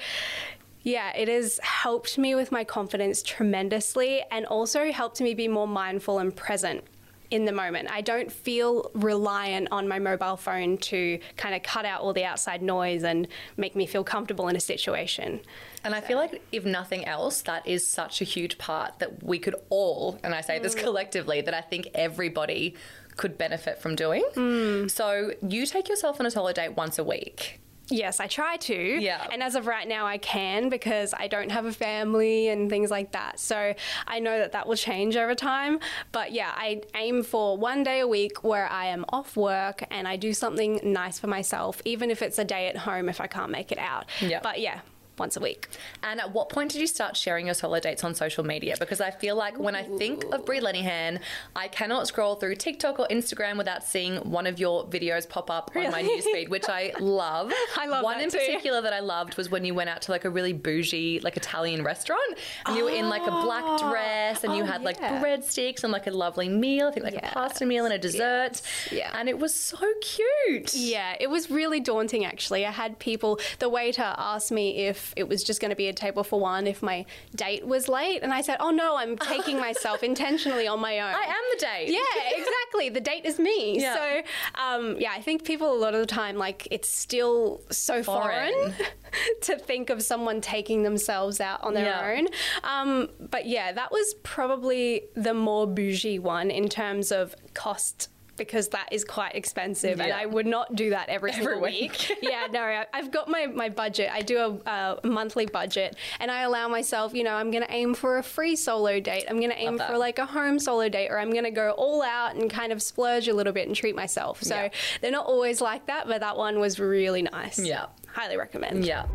yeah, 0.89 1.15
it 1.15 1.29
has 1.29 1.61
helped 1.63 2.17
me 2.17 2.35
with 2.35 2.51
my 2.51 2.65
confidence 2.65 3.23
tremendously 3.23 4.23
and 4.31 4.47
also 4.47 4.91
helped 4.91 5.21
me 5.21 5.35
be 5.35 5.47
more 5.47 5.69
mindful 5.69 6.19
and 6.19 6.35
present 6.35 6.83
in 7.31 7.45
the 7.45 7.53
moment. 7.53 7.91
I 7.91 8.01
don't 8.01 8.33
feel 8.33 8.91
reliant 8.95 9.69
on 9.71 9.87
my 9.87 9.99
mobile 9.99 10.39
phone 10.39 10.79
to 10.79 11.19
kind 11.37 11.55
of 11.55 11.63
cut 11.63 11.85
out 11.85 12.01
all 12.01 12.15
the 12.15 12.25
outside 12.25 12.63
noise 12.63 13.05
and 13.05 13.29
make 13.59 13.77
me 13.77 13.85
feel 13.85 14.03
comfortable 14.03 14.49
in 14.49 14.57
a 14.57 14.61
situation. 14.61 15.41
And 15.85 15.95
I 15.95 16.01
feel 16.01 16.17
like, 16.17 16.41
if 16.53 16.65
nothing 16.65 17.05
else, 17.05 17.43
that 17.43 17.67
is 17.67 17.87
such 17.87 18.23
a 18.23 18.25
huge 18.25 18.57
part 18.57 18.99
that 19.01 19.23
we 19.23 19.39
could 19.39 19.57
all, 19.69 20.19
and 20.25 20.35
I 20.35 20.41
say 20.41 20.59
this 20.59 20.75
mm. 20.75 20.83
collectively, 20.85 21.43
that 21.43 21.53
I 21.53 21.61
think 21.61 21.89
everybody 21.95 22.77
could 23.17 23.37
benefit 23.37 23.79
from 23.83 23.95
doing. 23.95 24.25
Mm. 24.35 24.91
So, 24.91 25.33
you 25.47 25.67
take 25.67 25.91
yourself 25.91 26.19
on 26.19 26.25
a 26.25 26.31
solo 26.31 26.53
date 26.53 26.77
once 26.77 26.99
a 26.99 27.05
week. 27.05 27.61
Yes, 27.91 28.21
I 28.21 28.27
try 28.27 28.57
to. 28.57 28.75
Yeah. 28.75 29.27
And 29.33 29.43
as 29.43 29.55
of 29.55 29.67
right 29.67 29.87
now, 29.89 30.07
I 30.07 30.19
can 30.19 30.69
because 30.69 31.15
I 31.15 31.29
don't 31.29 31.51
have 31.51 31.65
a 31.65 31.73
family 31.73 32.49
and 32.49 32.69
things 32.69 32.91
like 32.91 33.13
that. 33.13 33.41
So 33.41 33.75
I 34.07 34.19
know 34.21 34.39
that 34.39 34.53
that 34.53 34.67
will 34.67 34.77
change 34.77 35.17
over 35.17 35.35
time. 35.35 35.81
But 36.13 36.33
yeah, 36.33 36.53
I 36.55 36.83
aim 36.95 37.23
for 37.23 37.57
one 37.57 37.83
day 37.83 38.01
a 38.01 38.09
week 38.09 38.45
where 38.45 38.69
I 38.71 38.87
am 38.87 39.05
off 39.09 39.37
work 39.37 39.83
and 39.91 40.07
I 40.07 40.17
do 40.17 40.35
something 40.35 40.81
nice 40.83 41.19
for 41.19 41.29
myself, 41.29 41.81
even 41.85 42.11
if 42.11 42.23
it's 42.23 42.39
a 42.39 42.45
day 42.45 42.69
at 42.69 42.77
home 42.77 43.09
if 43.09 43.21
I 43.21 43.27
can't 43.27 43.51
make 43.51 43.73
it 43.73 43.79
out. 43.79 44.07
Yeah. 44.21 44.41
But 44.43 44.61
yeah, 44.61 44.81
once 45.19 45.37
a 45.37 45.41
week. 45.41 45.69
And 46.03 46.21
at 46.21 46.33
what 46.33 46.49
point 46.49 46.71
did 46.73 46.81
you 46.81 46.87
start 46.87 47.17
sharing 47.17 47.47
your 47.47 47.55
solo 47.55 47.81
dates 47.81 48.05
on 48.05 48.15
social 48.15 48.45
media? 48.45 48.77
Because 48.79 49.01
I 49.01 49.11
feel 49.11 49.37
like 49.37 49.59
when 49.59 49.75
I 49.75 49.83
think 49.83 50.25
of 50.33 50.45
Bree 50.45 50.61
Lenehan, 50.61 51.21
I 51.57 51.69
cannot 51.69 52.07
scroll 52.09 52.35
through 52.37 52.57
TikTok 52.57 52.99
or 52.99 53.07
Instagram 53.09 53.57
without 53.59 53.85
seeing 53.85 54.17
one 54.31 54.47
of 54.47 54.59
your 54.59 54.87
videos 54.87 55.29
pop 55.29 55.51
up 55.51 55.71
on 55.77 55.91
my 55.91 56.03
newsfeed, 56.03 56.49
which 56.49 56.69
I 56.69 56.93
love. 57.01 57.53
I 57.77 57.87
love 57.87 58.05
one 58.05 58.21
in 58.21 58.31
too. 58.31 58.39
particular 58.39 58.81
that 58.83 58.93
I 58.93 59.01
loved 59.01 59.37
was 59.37 59.51
when 59.51 59.65
you 59.65 59.75
went 59.75 59.91
out 59.91 60.03
to 60.03 60.11
like 60.13 60.25
a 60.25 60.31
really 60.31 60.53
bougie, 60.53 61.21
like 61.21 61.37
Italian 61.37 61.83
restaurant, 61.85 62.39
and 62.67 62.77
you 62.77 62.85
were 62.85 62.91
in 62.91 63.09
like 63.09 63.23
a 63.27 63.31
black 63.31 63.65
ah, 63.67 63.91
dress, 63.91 64.45
and 64.45 64.55
you 64.57 64.63
Oh, 64.63 64.67
had 64.67 64.83
like 64.83 64.99
breadsticks 64.99 65.85
and 65.85 65.93
like 65.93 66.07
a 66.07 66.11
lovely 66.11 66.49
meal. 66.49 66.89
I 66.89 66.91
think 66.91 67.05
like 67.05 67.17
a 67.17 67.21
pasta 67.21 67.65
meal 67.67 67.85
and 67.85 67.95
a 67.95 67.99
dessert. 67.99 68.61
Yeah. 68.91 69.11
and 69.15 69.29
it 69.29 69.39
was 69.39 69.55
so 69.55 69.79
cute. 70.01 70.75
Yeah, 70.75 71.17
it 71.21 71.29
was 71.31 71.51
really 71.51 71.81
daunting 71.81 72.25
actually. 72.25 72.67
I 72.67 72.71
had 72.71 72.99
people, 72.99 73.39
the 73.59 73.69
waiter 73.69 74.15
asked 74.17 74.51
me 74.53 74.87
if 74.87 75.08
it 75.17 75.29
was 75.29 75.43
just 75.45 75.61
going 75.61 75.71
to 75.71 75.77
be 75.77 75.89
a 75.89 75.93
table 75.93 76.25
for 76.25 76.39
one 76.41 76.67
if 76.67 76.83
my 76.83 77.05
date 77.35 77.67
was 77.67 77.89
late. 77.89 78.23
And 78.23 78.33
I 78.33 78.41
said, 78.41 78.57
oh 78.61 78.71
no, 78.71 78.97
I'm 78.97 79.17
taking 79.35 79.59
myself 79.59 80.03
intentionally 80.03 80.67
on 80.67 80.81
my 80.81 80.99
own. 81.01 81.15
I 81.15 81.23
am 81.23 81.43
the 81.55 81.61
date. 81.61 81.89
Yeah, 81.91 82.31
exactly. 82.37 82.89
The 82.91 83.01
date 83.01 83.25
is 83.25 83.39
me. 83.39 83.81
Yeah. 83.81 83.95
So, 83.95 84.23
um, 84.63 84.97
yeah, 84.99 85.13
I 85.13 85.21
think 85.21 85.45
people 85.45 85.73
a 85.73 85.79
lot 85.79 85.95
of 85.95 86.01
the 86.01 86.07
time, 86.07 86.37
like, 86.37 86.69
it's 86.71 86.89
still 86.91 87.63
so 87.71 88.03
foreign, 88.03 88.53
Foreign. 88.53 88.75
to 89.43 89.59
think 89.59 89.91
of 89.91 90.03
someone 90.03 90.41
taking 90.41 90.83
themselves 90.83 91.41
out 91.41 91.63
on 91.65 91.75
their 91.75 91.87
Yeah. 91.87 92.19
own. 92.19 92.29
Um, 92.65 93.09
but 93.19 93.47
yeah, 93.47 93.73
that 93.73 93.91
was 93.93 94.15
probably 94.23 95.05
the 95.15 95.35
more 95.35 95.67
bougie 95.67 96.19
one 96.19 96.51
in 96.51 96.69
terms 96.69 97.11
of 97.13 97.35
cost. 97.55 98.09
Because 98.39 98.69
that 98.69 98.89
is 98.93 99.05
quite 99.05 99.35
expensive, 99.35 100.01
and 100.01 100.13
I 100.13 100.25
would 100.27 100.47
not 100.47 100.75
do 100.75 100.91
that 100.91 101.09
every, 101.09 101.33
Every 101.33 101.45
single 101.45 101.61
week. 101.61 102.07
week. 102.09 102.19
yeah, 102.23 102.47
no, 102.51 102.61
I- 102.63 102.87
I've 102.95 103.11
got 103.11 103.29
my, 103.29 103.47
my 103.47 103.69
budget. 103.69 104.11
I 104.13 104.23
do 104.23 104.39
a, 104.67 104.71
a 105.05 105.07
monthly 105.07 105.45
budget, 105.47 105.97
and 106.21 106.31
I 106.31 106.43
allow 106.43 106.69
myself, 106.69 107.13
you 107.15 107.25
know, 107.25 107.35
I'm 107.35 107.51
going 107.51 107.65
to 107.65 107.73
aim 107.73 107.95
for 107.95 108.19
a 108.19 108.23
free 108.23 108.57
solo 108.57 109.01
date. 109.01 109.25
I'm 109.29 109.39
going 109.39 109.51
to 109.51 109.59
aim 109.59 109.79
for 109.79 109.99
like 109.99 110.19
a 110.19 110.27
home 110.27 110.59
solo 110.59 110.89
date, 110.89 111.09
or 111.11 111.19
I'm 111.19 111.31
going 111.33 111.45
to 111.45 111.51
go 111.51 111.73
all 111.73 112.03
out 112.03 112.37
and 112.37 112.49
kind 112.51 112.73
of 112.73 112.81
splurge 112.81 113.29
a 113.29 113.35
little 113.35 113.53
bit 113.53 113.67
and 113.67 113.77
treat 113.77 113.97
myself. 113.97 114.43
So 114.43 114.55
Yeah. 114.55 114.69
they're 115.01 115.11
not 115.11 115.27
always 115.27 115.61
like 115.61 115.87
that, 115.87 116.07
but 116.07 116.21
that 116.21 116.37
one 116.37 116.61
was 116.61 116.79
really 116.81 117.23
nice. 117.23 117.59
Yeah. 117.59 117.87
Highly 118.07 118.37
recommend. 118.37 118.85
Yeah. 118.87 119.07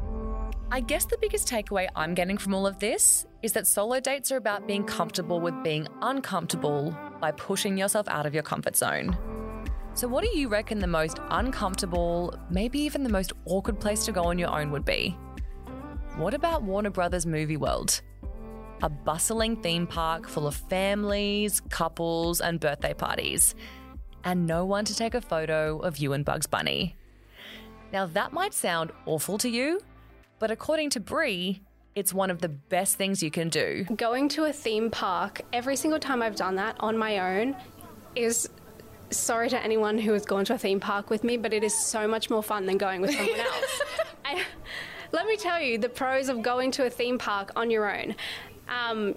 I 0.74 0.80
guess 0.80 1.06
the 1.06 1.20
biggest 1.22 1.48
takeaway 1.48 1.88
I'm 1.96 2.15
getting 2.15 2.36
from 2.36 2.56
all 2.56 2.65
of 2.65 2.80
this 2.80 3.27
is 3.44 3.53
that 3.53 3.68
solo 3.68 4.00
dates 4.00 4.32
are 4.32 4.38
about 4.38 4.65
being 4.65 4.84
comfortable 4.84 5.39
with 5.39 5.53
being 5.63 5.88
uncomfortable 6.01 6.98
by 7.22 7.32
pushing 7.34 7.77
yourself 7.77 8.08
out 8.08 8.25
of 8.25 8.34
your 8.34 8.42
comfort 8.42 8.75
zone. 8.75 9.15
So, 9.94 10.08
what 10.08 10.24
do 10.24 10.36
you 10.36 10.48
reckon 10.48 10.80
the 10.80 10.88
most 10.88 11.20
uncomfortable, 11.30 12.34
maybe 12.50 12.80
even 12.80 13.03
the 13.03 13.12
most 13.12 13.34
awkward 13.46 13.80
place 13.80 14.03
to 14.06 14.12
go 14.12 14.24
on 14.24 14.39
your 14.39 14.50
own 14.50 14.72
would 14.72 14.84
be? 14.84 15.15
What 16.15 16.34
about 16.34 16.63
Warner 16.63 16.89
Brothers 16.89 17.27
Movie 17.27 17.58
World? 17.58 18.01
a 18.82 18.89
bustling 18.89 19.56
theme 19.62 19.86
park 19.86 20.27
full 20.27 20.48
of 20.48 20.56
families, 20.56 21.62
couples, 21.70 22.42
and 22.42 22.60
birthday 22.60 22.96
parties, 22.96 23.53
and 24.24 24.48
no 24.48 24.65
one 24.65 24.86
to 24.86 24.96
take 24.96 25.13
a 25.13 25.22
photo 25.22 25.77
of 25.77 26.00
you 26.00 26.13
and 26.13 26.25
Bugs 26.25 26.48
Bunny. 26.48 26.96
Now, 27.94 28.08
that 28.08 28.34
might 28.34 28.56
sound 28.56 28.92
awful 29.06 29.38
to 29.38 29.48
you, 29.48 29.80
but 30.44 30.52
according 30.52 30.90
to 30.90 31.00
Bree, 31.00 31.62
it's 31.96 32.14
one 32.14 32.30
of 32.30 32.42
the 32.42 32.50
best 32.50 32.98
things 32.98 33.24
you 33.24 33.32
can 33.32 33.48
do. 33.48 33.86
Going 33.96 34.28
to 34.28 34.44
a 34.44 34.52
theme 34.52 34.92
park 34.92 35.40
every 35.54 35.78
single 35.78 36.02
time 36.02 36.22
I've 36.22 36.36
done 36.36 36.56
that 36.56 36.76
on 36.82 36.98
my 36.98 37.40
own 37.40 37.56
is 38.14 38.50
sorry 39.10 39.48
to 39.52 39.64
anyone 39.64 39.98
who 39.98 40.12
has 40.12 40.26
gone 40.26 40.44
to 40.44 40.56
a 40.56 40.58
theme 40.58 40.82
park 40.82 41.10
with 41.10 41.24
me, 41.24 41.38
but 41.38 41.54
it 41.54 41.64
is 41.64 41.74
so 41.74 42.10
much 42.10 42.30
more 42.30 42.44
fun 42.44 42.66
than 42.66 42.78
going 42.78 43.00
with 43.00 43.12
someone 43.16 43.40
else. 43.40 43.82
I, 44.26 44.44
let 45.14 45.28
me 45.28 45.38
tell 45.38 45.62
you 45.62 45.78
the 45.78 45.88
pros 45.88 46.28
of 46.28 46.42
going 46.42 46.72
to 46.72 46.88
a 46.88 46.90
theme 46.90 47.18
park 47.18 47.52
on 47.56 47.72
your 47.72 47.90
own. 47.98 48.14
Um, 48.68 49.16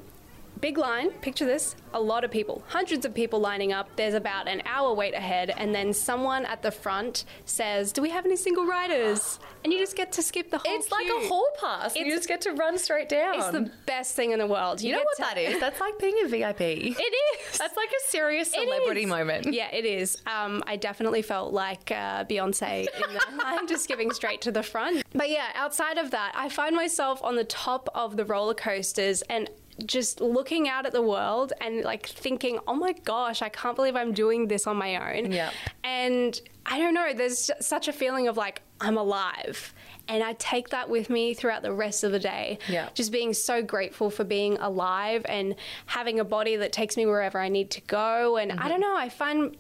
big 0.61 0.79
line, 0.79 1.11
picture 1.11 1.45
this 1.47 1.77
a 1.93 2.01
lot 2.01 2.25
of 2.25 2.31
people, 2.31 2.63
hundreds 2.69 3.07
of 3.07 3.15
people 3.15 3.41
lining 3.41 3.73
up. 3.73 3.89
There's 3.97 4.13
about 4.15 4.49
an 4.49 4.63
hour 4.67 4.93
wait 4.95 5.15
ahead, 5.15 5.51
and 5.57 5.75
then 5.75 5.93
someone 5.95 6.45
at 6.45 6.63
the 6.63 6.71
front 6.71 7.25
says, 7.47 7.91
Do 7.93 8.03
we 8.03 8.11
have 8.11 8.27
any 8.27 8.37
single 8.37 8.67
riders? 8.67 9.39
And 9.65 9.73
you 9.73 9.79
just 9.79 9.97
get 9.97 10.13
to 10.13 10.23
skip 10.23 10.51
the 10.51 10.59
whole 10.59 10.77
It's 10.77 10.91
like 10.93 11.07
a 11.07 11.27
hall 11.27 11.49
pass. 11.61 11.97
you 11.97 12.05
just 12.15 12.29
get 12.29 12.43
to 12.43 12.53
run 12.53 12.79
straight 12.79 13.09
down. 13.09 13.35
It's 13.37 13.51
the 13.51 13.71
best 13.87 14.15
thing 14.15 14.33
in 14.33 14.39
the 14.39 14.47
world. 14.47 14.81
you 14.83 14.93
know 14.93 14.99
what 14.99 15.17
to- 15.17 15.23
that 15.23 15.39
is? 15.39 15.59
That's 15.59 15.81
like 15.81 15.99
being 15.99 16.17
a 16.25 16.29
VIP. 16.29 16.61
It 17.07 17.15
is. 17.51 17.59
That's 17.59 17.77
like 17.77 17.89
a 17.91 18.09
serious 18.11 18.51
celebrity 18.53 19.07
moment. 19.07 19.53
Yeah, 19.53 19.69
it 19.73 19.85
is. 19.85 20.21
Um, 20.27 20.63
I 20.67 20.77
definitely 20.77 21.23
felt 21.23 21.53
like 21.53 21.91
uh, 21.91 22.25
Beyonce 22.25 22.87
in 22.95 23.15
the 23.15 23.37
line, 23.43 23.67
just 23.67 23.89
giving 23.89 24.11
straight 24.13 24.41
to 24.43 24.53
the 24.53 24.63
front. 24.63 25.03
But 25.15 25.31
yeah, 25.31 25.49
outside 25.55 25.99
of 25.99 26.11
that, 26.13 26.33
I 26.37 26.49
find 26.49 26.77
myself 26.77 27.23
on 27.23 27.37
the 27.37 27.45
top 27.45 27.89
of 27.95 28.17
the 28.17 28.25
roller 28.25 28.55
coasters 28.55 29.23
and 29.23 29.49
just 29.85 30.21
looking 30.21 30.69
out 30.69 30.87
at 30.87 30.93
the 30.93 31.03
world 31.03 31.53
and 31.61 31.83
like 31.83 32.07
thinking, 32.07 32.59
oh 32.67 32.75
my 32.75 32.93
gosh, 33.05 33.43
I 33.43 33.49
can't 33.49 33.77
believe 33.77 33.95
I'm 33.95 34.13
doing 34.13 34.49
this 34.49 34.67
on 34.67 34.77
my 34.77 35.19
own. 35.19 35.31
Yeah. 35.33 35.51
And 35.85 36.41
I 36.65 36.79
don't 36.79 36.95
know, 36.95 37.13
there's 37.13 37.51
such 37.61 37.89
a 37.89 37.93
feeling 37.93 38.29
of 38.29 38.37
like, 38.37 38.63
I'm 38.81 38.97
alive. 38.97 39.75
And 40.09 40.23
I 40.23 40.35
take 40.35 40.71
that 40.71 40.89
with 40.89 41.11
me 41.11 41.35
throughout 41.35 41.63
the 41.63 41.73
rest 41.73 42.05
of 42.05 42.13
the 42.13 42.19
day. 42.19 42.59
Yeah. 42.69 42.89
Just 42.95 43.13
being 43.13 43.35
so 43.35 43.61
grateful 43.63 44.09
for 44.09 44.25
being 44.25 44.57
alive 44.59 45.27
and 45.29 45.57
having 45.87 46.21
a 46.21 46.25
body 46.25 46.57
that 46.57 46.73
takes 46.73 46.97
me 46.97 47.07
wherever 47.07 47.39
I 47.39 47.49
need 47.49 47.71
to 47.73 47.81
go. 47.83 48.37
And 48.37 48.53
I 48.53 48.55
mm-hmm. 48.55 48.69
don't 48.69 48.81
know, 48.81 48.97
I 48.97 49.09
find 49.09 49.57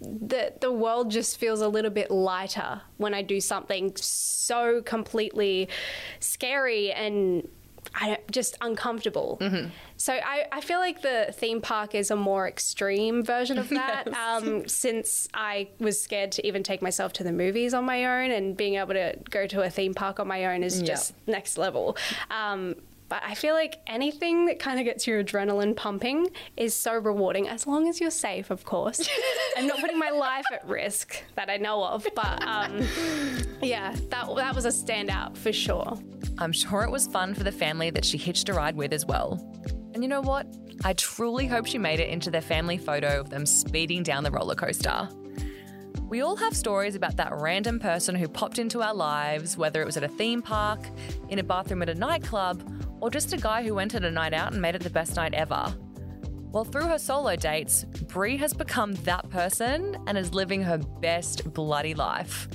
that 0.00 0.60
the 0.60 0.70
world 0.70 1.10
just 1.10 1.38
feels 1.38 1.62
a 1.62 1.68
little 1.68 1.90
bit 1.90 2.10
lighter 2.10 2.82
when 2.98 3.14
I 3.14 3.22
do 3.22 3.40
something 3.40 3.92
so 3.96 4.82
completely 4.82 5.68
scary 6.20 6.92
and 6.92 7.48
I 7.98 8.18
just 8.30 8.56
uncomfortable. 8.60 9.40
So 9.96 10.12
I, 10.12 10.46
I 10.52 10.60
feel 10.60 10.78
like 10.78 11.00
the 11.00 11.32
theme 11.32 11.62
park 11.62 11.94
is 11.94 12.10
a 12.10 12.16
more 12.16 12.46
extreme 12.46 13.24
version 13.24 13.58
of 13.58 13.68
that. 13.70 14.06
um, 14.08 14.68
since 14.68 15.28
I 15.32 15.68
was 15.78 16.00
scared 16.00 16.32
to 16.32 16.46
even 16.46 16.62
take 16.62 16.82
myself 16.82 17.14
to 17.14 17.24
the 17.24 17.32
movies 17.32 17.72
on 17.72 17.84
my 17.84 18.04
own, 18.04 18.30
and 18.30 18.56
being 18.56 18.74
able 18.74 18.92
to 18.94 19.16
go 19.30 19.46
to 19.46 19.62
a 19.62 19.70
theme 19.70 19.94
park 19.94 20.20
on 20.20 20.28
my 20.28 20.44
own 20.54 20.62
is 20.62 20.82
just 20.82 21.14
next 21.26 21.56
level. 21.56 21.96
Um, 22.30 22.76
but 23.08 23.22
I 23.24 23.34
feel 23.34 23.54
like 23.54 23.78
anything 23.86 24.46
that 24.46 24.58
kind 24.58 24.80
of 24.80 24.84
gets 24.84 25.06
your 25.06 25.22
adrenaline 25.22 25.76
pumping 25.76 26.28
is 26.56 26.74
so 26.74 26.94
rewarding, 26.98 27.48
as 27.48 27.66
long 27.66 27.88
as 27.88 28.00
you're 28.00 28.10
safe, 28.10 28.50
of 28.50 28.64
course. 28.64 29.08
I'm 29.56 29.66
not 29.68 29.78
putting 29.78 29.98
my 29.98 30.10
life 30.10 30.44
at 30.52 30.66
risk 30.66 31.22
that 31.36 31.48
I 31.48 31.56
know 31.56 31.84
of, 31.84 32.06
but 32.14 32.42
um, 32.44 32.84
yeah, 33.62 33.94
that 34.10 34.34
that 34.36 34.54
was 34.54 34.64
a 34.64 34.70
standout 34.70 35.36
for 35.36 35.52
sure. 35.52 35.98
I'm 36.38 36.52
sure 36.52 36.82
it 36.82 36.90
was 36.90 37.06
fun 37.06 37.34
for 37.34 37.44
the 37.44 37.52
family 37.52 37.90
that 37.90 38.04
she 38.04 38.18
hitched 38.18 38.48
a 38.48 38.52
ride 38.52 38.76
with 38.76 38.92
as 38.92 39.06
well. 39.06 39.40
And 39.94 40.02
you 40.02 40.08
know 40.08 40.20
what? 40.20 40.46
I 40.84 40.92
truly 40.92 41.46
hope 41.46 41.66
she 41.66 41.78
made 41.78 42.00
it 42.00 42.10
into 42.10 42.30
their 42.30 42.42
family 42.42 42.76
photo 42.76 43.20
of 43.20 43.30
them 43.30 43.46
speeding 43.46 44.02
down 44.02 44.22
the 44.22 44.30
roller 44.30 44.54
coaster. 44.54 45.08
We 46.08 46.20
all 46.20 46.36
have 46.36 46.54
stories 46.54 46.94
about 46.94 47.16
that 47.16 47.32
random 47.32 47.80
person 47.80 48.14
who 48.14 48.28
popped 48.28 48.58
into 48.58 48.82
our 48.82 48.94
lives, 48.94 49.56
whether 49.56 49.80
it 49.80 49.86
was 49.86 49.96
at 49.96 50.04
a 50.04 50.08
theme 50.08 50.42
park, 50.42 50.80
in 51.30 51.38
a 51.38 51.42
bathroom 51.42 51.82
at 51.82 51.88
a 51.88 51.94
nightclub, 51.94 52.62
or 53.00 53.10
just 53.10 53.32
a 53.32 53.38
guy 53.38 53.64
who 53.64 53.74
went 53.74 53.94
at 53.94 54.04
a 54.04 54.10
night 54.10 54.34
out 54.34 54.52
and 54.52 54.60
made 54.60 54.74
it 54.74 54.82
the 54.82 54.90
best 54.90 55.16
night 55.16 55.32
ever. 55.32 55.74
Well, 56.52 56.64
through 56.64 56.88
her 56.88 56.98
solo 56.98 57.34
dates, 57.34 57.84
Bree 57.84 58.36
has 58.36 58.52
become 58.52 58.94
that 59.04 59.28
person 59.30 59.96
and 60.06 60.16
is 60.16 60.32
living 60.32 60.62
her 60.62 60.78
best 60.78 61.52
bloody 61.52 61.94
life. 61.94 62.48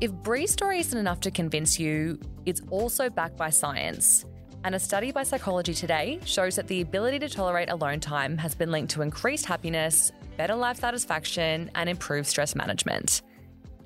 If 0.00 0.10
Bree's 0.12 0.50
story 0.50 0.80
isn't 0.80 0.98
enough 0.98 1.20
to 1.20 1.30
convince 1.30 1.78
you, 1.78 2.18
it's 2.46 2.62
also 2.70 3.10
backed 3.10 3.36
by 3.36 3.50
science. 3.50 4.24
And 4.64 4.74
a 4.74 4.78
study 4.78 5.12
by 5.12 5.24
Psychology 5.24 5.74
Today 5.74 6.20
shows 6.24 6.56
that 6.56 6.66
the 6.68 6.80
ability 6.80 7.18
to 7.18 7.28
tolerate 7.28 7.68
alone 7.68 8.00
time 8.00 8.38
has 8.38 8.54
been 8.54 8.70
linked 8.70 8.92
to 8.92 9.02
increased 9.02 9.44
happiness, 9.44 10.10
better 10.38 10.54
life 10.54 10.78
satisfaction, 10.78 11.70
and 11.74 11.90
improved 11.90 12.28
stress 12.28 12.54
management. 12.54 13.20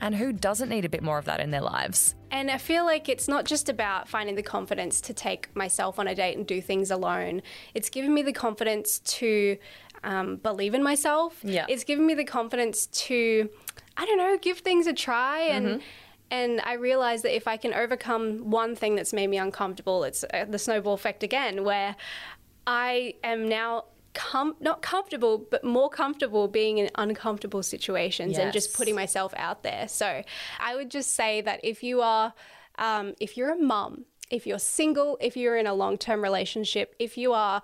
And 0.00 0.14
who 0.14 0.32
doesn't 0.32 0.68
need 0.68 0.84
a 0.84 0.88
bit 0.88 1.02
more 1.02 1.18
of 1.18 1.24
that 1.24 1.40
in 1.40 1.50
their 1.50 1.62
lives? 1.62 2.14
And 2.30 2.48
I 2.48 2.58
feel 2.58 2.84
like 2.84 3.08
it's 3.08 3.26
not 3.26 3.44
just 3.44 3.68
about 3.68 4.08
finding 4.08 4.36
the 4.36 4.42
confidence 4.42 5.00
to 5.02 5.14
take 5.14 5.54
myself 5.56 5.98
on 5.98 6.06
a 6.06 6.14
date 6.14 6.36
and 6.36 6.46
do 6.46 6.60
things 6.60 6.92
alone. 6.92 7.42
It's 7.74 7.90
given 7.90 8.14
me 8.14 8.22
the 8.22 8.32
confidence 8.32 9.00
to 9.00 9.56
um, 10.04 10.36
believe 10.36 10.74
in 10.74 10.82
myself. 10.84 11.40
Yeah. 11.42 11.66
It's 11.68 11.82
given 11.82 12.06
me 12.06 12.14
the 12.14 12.24
confidence 12.24 12.86
to, 12.86 13.50
I 13.96 14.06
don't 14.06 14.18
know, 14.18 14.38
give 14.40 14.58
things 14.58 14.86
a 14.86 14.92
try 14.92 15.40
and. 15.40 15.66
Mm-hmm. 15.66 15.80
And 16.34 16.60
I 16.64 16.72
realized 16.72 17.22
that 17.22 17.36
if 17.36 17.46
I 17.46 17.56
can 17.56 17.72
overcome 17.72 18.50
one 18.50 18.74
thing 18.74 18.96
that's 18.96 19.12
made 19.12 19.28
me 19.28 19.38
uncomfortable, 19.38 20.02
it's 20.02 20.24
uh, 20.34 20.46
the 20.48 20.58
snowball 20.58 20.94
effect 20.94 21.22
again, 21.22 21.62
where 21.62 21.94
I 22.66 23.14
am 23.22 23.48
now 23.48 23.84
com- 24.14 24.56
not 24.58 24.82
comfortable, 24.82 25.38
but 25.38 25.62
more 25.62 25.88
comfortable 25.88 26.48
being 26.48 26.78
in 26.78 26.90
uncomfortable 26.96 27.62
situations 27.62 28.36
and 28.36 28.52
just 28.52 28.74
putting 28.74 28.96
myself 28.96 29.32
out 29.36 29.62
there. 29.62 29.86
So 29.86 30.24
I 30.58 30.74
would 30.74 30.90
just 30.90 31.12
say 31.14 31.40
that 31.42 31.60
if 31.62 31.84
you 31.84 32.00
are, 32.00 32.34
um, 32.78 33.14
if 33.20 33.36
you're 33.36 33.52
a 33.52 33.56
mum, 33.56 34.04
if 34.28 34.44
you're 34.44 34.58
single, 34.58 35.16
if 35.20 35.36
you're 35.36 35.56
in 35.56 35.68
a 35.68 35.74
long 35.74 35.96
term 35.96 36.20
relationship, 36.20 36.96
if 36.98 37.16
you 37.16 37.32
are 37.32 37.62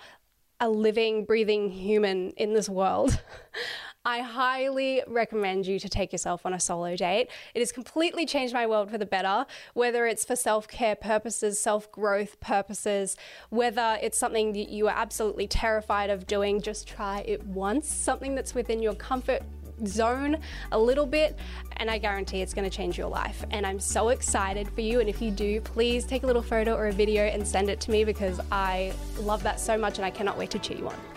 a 0.61 0.71
living, 0.71 1.25
breathing 1.25 1.71
human 1.71 2.31
in 2.37 2.55
this 2.55 2.69
world, 2.69 3.21
I 4.05 4.21
highly 4.21 5.03
recommend 5.07 5.67
you 5.67 5.79
to 5.79 5.89
take 5.89 6.11
yourself 6.11 6.47
on 6.47 6.55
a 6.55 6.61
solo 6.61 6.97
date. 6.97 7.29
It 7.53 7.59
has 7.59 7.71
completely 7.71 8.25
changed 8.25 8.55
my 8.55 8.67
world 8.67 8.91
for 8.91 8.97
the 8.97 9.05
better, 9.05 9.45
whether 9.75 10.07
it's 10.07 10.25
for 10.25 10.37
self 10.37 10.67
care 10.67 10.97
purposes, 10.97 11.61
self 11.61 11.93
growth 11.93 12.41
purposes, 12.41 13.19
whether 13.51 13.99
it's 14.01 14.17
something 14.17 14.55
that 14.55 14.71
you 14.71 14.89
are 14.89 14.97
absolutely 14.97 15.47
terrified 15.47 16.09
of 16.09 16.27
doing, 16.27 16.63
just 16.63 16.89
try 16.89 17.21
it 17.27 17.45
once, 17.45 17.89
something 17.89 18.35
that's 18.35 18.55
within 18.55 18.81
your 18.81 18.95
comfort 18.95 19.43
zone 19.87 20.39
a 20.73 20.79
little 20.79 21.07
bit 21.07 21.39
and 21.79 21.91
I 21.91 21.97
guarantee 21.97 22.43
it's 22.43 22.53
going 22.53 22.69
to 22.69 22.77
change 22.77 22.99
your 22.99 23.09
life 23.09 23.47
and 23.51 23.67
I'm 23.67 23.81
so 23.81 24.11
excited 24.11 24.69
for 24.69 24.83
you 24.83 25.01
and 25.01 25.09
if 25.09 25.23
you 25.23 25.31
do 25.31 25.59
please 25.63 26.05
take 26.05 26.23
a 26.23 26.27
little 26.27 26.43
photo 26.43 26.75
or 26.75 26.89
a 26.89 26.93
video 26.93 27.23
and 27.23 27.49
send 27.49 27.71
it 27.71 27.81
to 27.81 27.91
me 27.91 28.05
because 28.05 28.41
I 28.53 28.93
love 29.21 29.43
that 29.43 29.59
so 29.59 29.79
much 29.79 29.97
and 29.97 30.05
I 30.05 30.11
cannot 30.11 30.37
wait 30.37 30.51
to 30.51 30.59
cheer 30.59 30.77
you 30.77 30.89
on. 30.89 31.10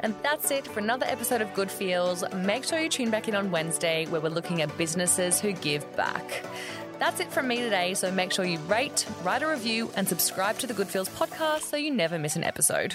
And 0.00 0.14
that's 0.22 0.50
it 0.50 0.66
for 0.66 0.80
another 0.80 1.06
episode 1.06 1.40
of 1.40 1.52
Good 1.54 1.70
Feels. 1.70 2.24
Make 2.34 2.64
sure 2.64 2.78
you 2.78 2.88
tune 2.88 3.10
back 3.10 3.28
in 3.28 3.34
on 3.34 3.50
Wednesday 3.50 4.06
where 4.06 4.20
we're 4.20 4.28
looking 4.28 4.62
at 4.62 4.76
businesses 4.76 5.40
who 5.40 5.52
give 5.52 5.90
back. 5.96 6.44
That's 6.98 7.20
it 7.20 7.30
from 7.30 7.48
me 7.48 7.56
today, 7.56 7.94
so 7.94 8.10
make 8.10 8.32
sure 8.32 8.44
you 8.44 8.58
rate, 8.60 9.06
write 9.22 9.42
a 9.42 9.48
review, 9.48 9.90
and 9.96 10.08
subscribe 10.08 10.58
to 10.58 10.66
the 10.66 10.74
Good 10.74 10.88
Feels 10.88 11.08
podcast 11.10 11.62
so 11.62 11.76
you 11.76 11.90
never 11.90 12.18
miss 12.18 12.36
an 12.36 12.44
episode. 12.44 12.94